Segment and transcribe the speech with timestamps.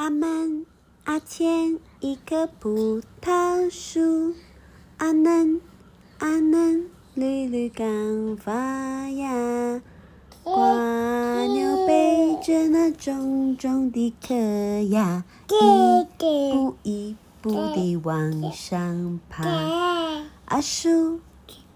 [0.00, 0.64] 阿门
[1.04, 4.32] 阿前一棵葡萄树，
[4.96, 5.60] 阿嫩
[6.20, 9.82] 阿嫩绿绿刚发芽。
[10.42, 14.34] 瓜牛背着那重重的壳
[14.88, 19.46] 呀，一步一步地往上爬。
[20.46, 21.20] 阿树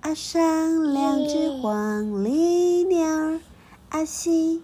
[0.00, 3.38] 阿上两只黄鹂鸟，
[3.90, 4.62] 阿西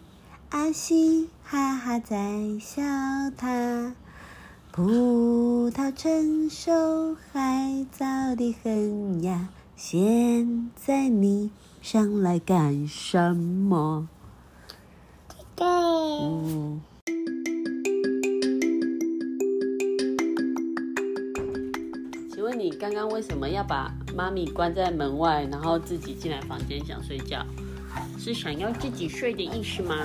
[0.48, 2.16] 阿西哈哈在
[2.60, 2.80] 笑
[3.36, 3.92] 他。
[4.70, 11.50] 葡萄成熟还早得很呀，现在你。
[11.82, 14.08] 上来干什么？
[15.56, 15.66] 对。
[15.66, 16.80] 嗯。
[22.32, 27.44] 请问你刚刚为什么要把妈咪关在门外，然后自己进来房间想睡觉？
[28.16, 29.96] 是想要自己睡的意思吗？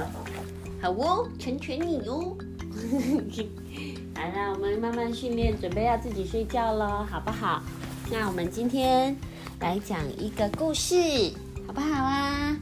[0.86, 2.38] 好哦，成全你哟。
[4.16, 7.64] 好了，我们慢慢训练，准备要自己睡觉了，好不好？
[8.12, 9.18] 那我们今天
[9.62, 10.96] 来讲一个故事。
[11.66, 12.56] 好不好啊？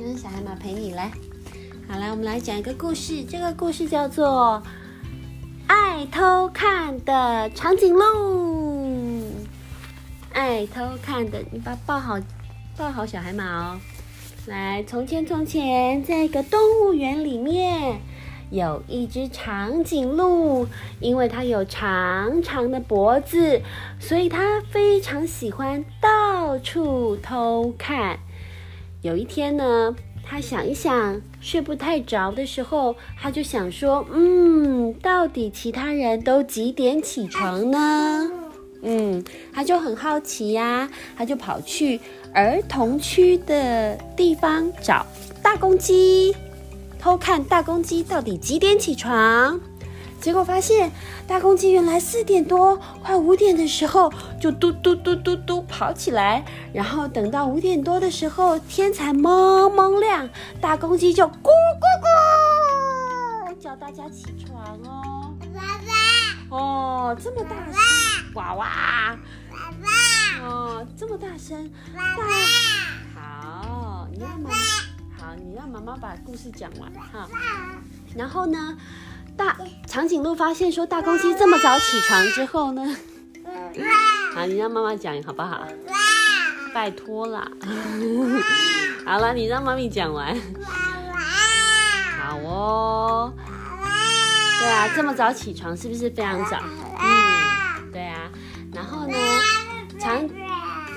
[0.00, 1.12] 嗯，小海马陪你来。
[1.88, 3.22] 好来，我们来讲一个故事。
[3.22, 4.60] 这个故事叫做
[5.68, 8.02] 《爱偷看的长颈鹿》。
[10.32, 12.18] 爱偷看的，你把抱好，
[12.76, 13.78] 抱好小海马哦。
[14.46, 18.00] 来，从前从前，在一个动物园里面，
[18.50, 20.66] 有一只长颈鹿，
[20.98, 23.60] 因为它有长长的脖子，
[24.00, 28.18] 所以它非常喜欢到处偷看。
[29.02, 38.28] 有一天呢，他想一想，睡不太着的时候，他就想说：“嗯，到底其他人都几点起床呢？”
[38.82, 42.00] 嗯，他就很好奇呀，他就跑去
[42.32, 45.04] 儿童区的地方找
[45.42, 46.36] 大公鸡，
[46.98, 49.58] 偷看大公鸡到底几点起床。
[50.20, 50.92] 结果发现，
[51.26, 60.28] 大公鸡原来四点多，快五点的时候就嘟嘟嘟嘟嘟跑起来，然后等到五点多的时候，天才蒙蒙亮，
[60.60, 61.50] 大公鸡就咕咕
[63.48, 65.34] 咕叫大家起床哦。
[65.54, 65.62] 娃
[66.50, 66.56] 娃。
[66.58, 67.74] 哦，这么大声，
[68.34, 68.66] 娃娃。
[69.50, 69.99] 爸爸。
[70.42, 71.70] 哦，这么大声。
[73.14, 74.50] 好，你让妈，
[75.18, 77.28] 好，你让妈妈把故事讲完哈。
[78.16, 78.76] 然后呢？
[79.36, 79.56] 大
[79.86, 82.94] 长颈鹿发现说大公鸡这么早起床之后呢，
[84.34, 85.66] 好，你让妈妈讲好不好？
[86.74, 87.50] 拜托啦。
[89.06, 90.36] 好了，你让妈咪讲完。
[92.18, 93.32] 好哦。
[94.60, 96.58] 对啊，这么早起床是不是非常早？
[100.00, 100.28] 长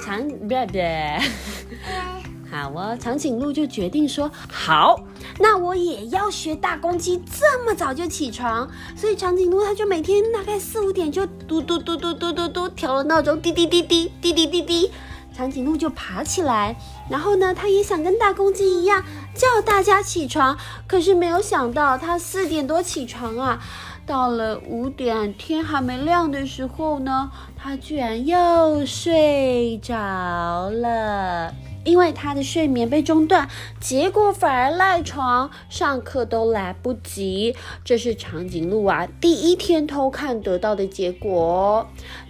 [0.01, 0.79] 长不不。
[2.49, 5.03] 好哦，长颈鹿就决定说好，
[5.39, 8.69] 那我也要学大公鸡这么早就起床。
[8.95, 14.91] 所以长颈鹿它就每天大概四五点就嘟嘟嘟嘟嘟嘟嘟调了闹钟，滴滴滴滴滴滴滴滴，
[15.35, 16.75] 长颈鹿就爬起来，
[17.09, 19.03] 然后呢，它也想跟大公鸡一样
[19.33, 20.55] 叫大家起床。
[20.85, 23.59] 可是没有想到，它四点多起床啊，
[24.05, 31.53] 到了五点天还没亮的时候呢，它居然又睡着了。
[31.85, 33.49] 因为他的睡眠被中断，
[33.81, 37.53] 结果反而赖床，上课都来不及。
[37.83, 41.85] 这是长颈鹿啊第一天偷看得到的结果。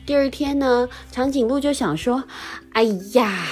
[0.08, 2.24] 第二天呢，长颈鹿就想说
[2.74, 2.82] ：“哎
[3.14, 3.46] 呀，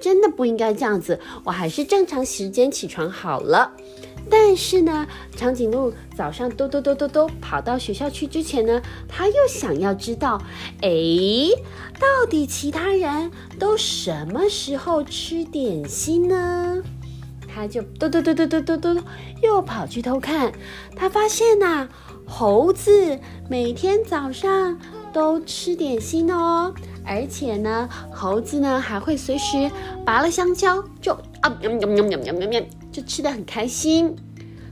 [0.00, 3.72] 真的不应该这样子，我还是正常时间起床好了。”
[4.30, 10.40] 但是呢，长颈鹿早上嘟嘟嘟嘟嘟跑到学校去之前呢，他又想要知道，
[10.80, 10.88] 哎，
[12.00, 16.82] 到底其他人都什么时候吃点心呢？
[17.54, 19.00] 他就嘟嘟嘟嘟嘟嘟嘟
[19.42, 20.52] 又跑去偷看，
[20.96, 21.88] 他发现呐，
[22.26, 23.18] 猴子
[23.48, 24.78] 每天早上
[25.12, 26.74] 都吃点心哦，
[27.04, 29.70] 而且呢，猴子呢还会随时
[30.04, 32.62] 拔了香蕉就啊喵喵喵喵喵喵喵。
[32.94, 34.14] 就吃的很开心，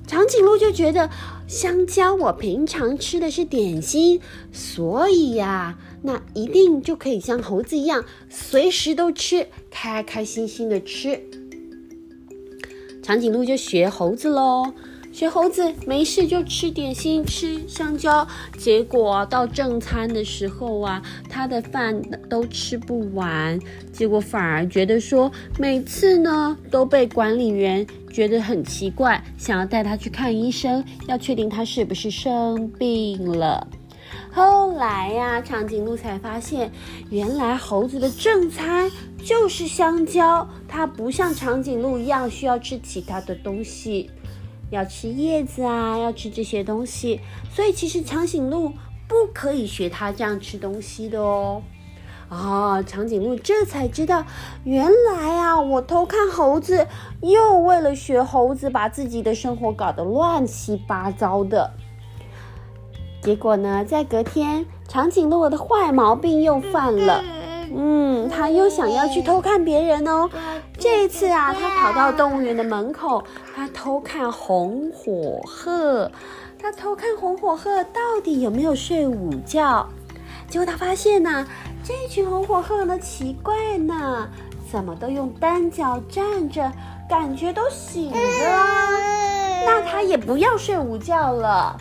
[0.07, 1.11] 长颈鹿就觉得
[1.49, 4.21] 香蕉我平常吃的是点心，
[4.53, 11.21] 所以呀，那一定就可以像猴子一样，随时都吃，开开心心的吃。
[13.03, 14.73] 长颈鹿就学猴子喽。
[15.13, 18.27] 学猴子没事就吃点心，吃香蕉，
[18.57, 22.01] 结果到正餐的时候啊，他的饭
[22.31, 23.59] 都吃不完，
[23.93, 33.69] 结果反而觉得说每次呢都被管理员觉得很奇怪，想要带他去看医生，要确定他是不是生病了。
[34.31, 36.73] 后来呀，长颈鹿才发现，
[37.11, 38.91] 原来猴子的正餐
[39.23, 44.11] 就是香蕉，它不像长颈鹿一样需要吃其他的东西。
[44.73, 47.21] 要吃叶子啊，要吃这些东西。
[47.51, 48.71] 所以其实长颈鹿
[49.07, 51.63] 不可以学它这样吃东西的哦。
[52.31, 54.25] 哦，长颈鹿这才知道，
[54.65, 56.87] 原来啊，我偷看猴子，
[57.21, 61.73] 又为了学猴子，把自己的生活搞得乱七八糟的。
[63.23, 67.23] 结果呢，在隔天，长颈鹿的坏毛病又犯了。
[67.75, 70.29] 嗯，他又想要去偷看别人哦。
[70.83, 73.23] 这一次啊，他跑到动物园的门口，
[73.55, 76.11] 他偷看红火鹤。
[76.61, 79.89] 他偷看红火鹤到底有没有睡午觉？
[80.49, 81.47] 结果他发现呢。
[81.85, 82.99] 这群红火鹤呢？
[82.99, 84.29] 奇怪呢，
[84.71, 86.71] 怎么都用单脚站着，
[87.09, 88.19] 感觉都醒着。
[89.65, 91.77] 那它也不要睡午觉了，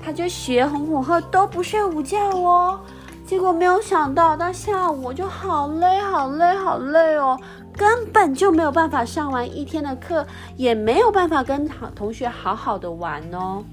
[0.00, 2.80] 它就学红火鹤都不睡午觉哦。
[3.24, 7.38] 结果没有想到，到下午就好累，好累，好累哦，
[7.76, 10.26] 根本就没有办法上完一天的课，
[10.56, 13.64] 也没有办法跟好同学好好的玩哦。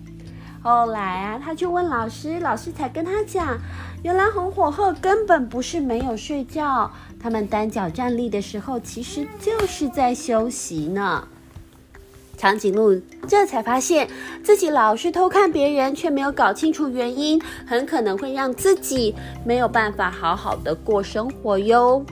[0.61, 3.57] 后来啊，他就问老师，老师才跟他讲。
[4.01, 11.27] 原来红火鹤根本不是没有睡觉，他们单脚站立的时候，其实就是在休息呢。
[12.37, 14.07] 长颈鹿这才发现
[14.41, 19.13] 自己老是偷看别人，却没有搞清楚原因，很可能会让自己
[19.45, 22.05] 没有办法好好的过生活哟。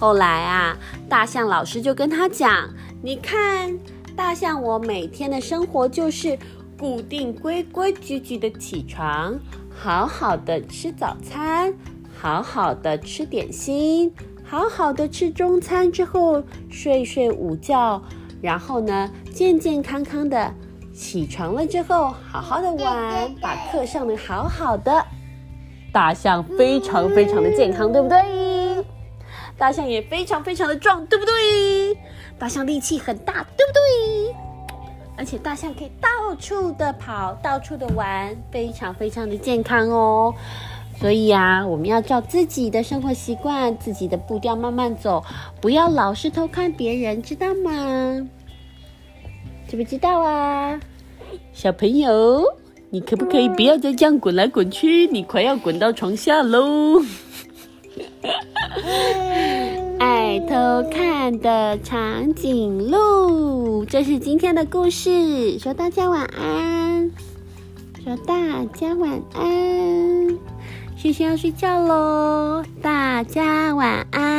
[0.00, 0.74] 后来啊，
[1.10, 2.70] 大象老师就跟他讲
[3.04, 3.78] ：“你看，
[4.16, 6.38] 大象，我每天的生活就是
[6.78, 9.38] 固定规规矩矩的起床。”
[9.78, 11.74] 好好的吃早餐，
[12.18, 14.10] 好好的吃点心，
[14.42, 18.02] 好好的吃中餐之后睡睡午觉，
[18.40, 20.50] 然后呢健健康康的
[20.94, 25.04] 起床了之后好好的玩，把课上的好好的。
[25.92, 28.49] 大象非常非常的健康，对不对？
[29.60, 31.94] 大象也非常非常的壮，对不对？
[32.38, 34.34] 大象力气很大，对不对？
[35.18, 40.34] 而且大象可以到处的跑，到处的玩，非常非常的健康哦。
[40.98, 45.22] 所以啊，我们要照自己的生活习惯，自己的步调慢慢走，
[45.60, 48.26] 不要老是偷看别人，知道吗？
[49.68, 50.80] 知不知道啊？
[51.52, 52.42] 小朋友，
[52.88, 55.06] 你可不可以不要再这样滚来滚去？
[55.08, 56.98] 你快要滚到床下喽！
[60.30, 65.58] 在偷看的长颈鹿，这是今天的故事。
[65.58, 67.10] 说大家晚安，
[68.04, 70.38] 说大家晚安，
[70.96, 74.29] 轩轩要睡觉喽，大家晚安。